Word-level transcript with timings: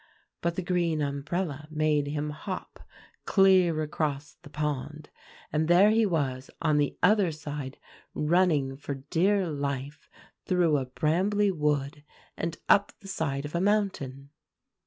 But 0.41 0.55
the 0.55 0.63
green 0.63 0.99
umbrella 0.99 1.67
made 1.69 2.07
him 2.07 2.31
hop 2.31 2.79
clear 3.25 3.83
across 3.83 4.33
the 4.41 4.49
pond; 4.49 5.11
and 5.53 5.67
there 5.67 5.91
he 5.91 6.07
was 6.07 6.49
on 6.59 6.77
the 6.79 6.97
other 7.03 7.31
side, 7.31 7.77
running 8.15 8.75
for 8.77 8.95
dear 8.95 9.45
life 9.47 10.09
through 10.47 10.77
a 10.77 10.87
brambly 10.87 11.51
wood, 11.51 12.03
and 12.35 12.57
up 12.67 12.91
the 12.99 13.07
side 13.07 13.45
of 13.45 13.53
a 13.53 13.61
mountain." 13.61 14.31